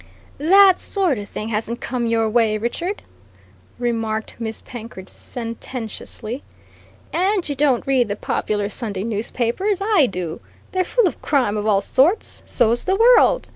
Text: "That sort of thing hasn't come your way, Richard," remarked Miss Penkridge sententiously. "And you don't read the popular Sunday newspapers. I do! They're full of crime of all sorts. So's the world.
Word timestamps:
"That 0.39 0.79
sort 0.79 1.19
of 1.19 1.29
thing 1.29 1.49
hasn't 1.49 1.79
come 1.79 2.07
your 2.07 2.27
way, 2.27 2.57
Richard," 2.57 3.03
remarked 3.77 4.37
Miss 4.39 4.63
Penkridge 4.63 5.09
sententiously. 5.09 6.41
"And 7.13 7.47
you 7.47 7.53
don't 7.53 7.85
read 7.85 8.07
the 8.07 8.15
popular 8.15 8.67
Sunday 8.67 9.03
newspapers. 9.03 9.79
I 9.79 10.07
do! 10.07 10.41
They're 10.71 10.83
full 10.85 11.05
of 11.07 11.21
crime 11.21 11.55
of 11.55 11.67
all 11.67 11.81
sorts. 11.81 12.41
So's 12.47 12.85
the 12.85 12.95
world. 12.95 13.49